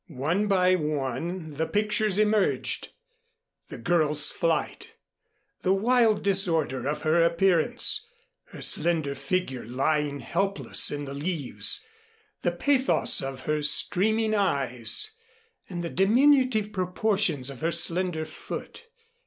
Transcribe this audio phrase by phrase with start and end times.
[0.07, 2.87] One by one the pictures emerged
[3.69, 4.95] the girl's flight,
[5.61, 8.07] the wild disorder of her appearance,
[8.45, 11.85] her slender figure lying helpless in the leaves,
[12.41, 15.11] the pathos of her streaming eyes,
[15.69, 18.87] and the diminutive proportions of her slender foot.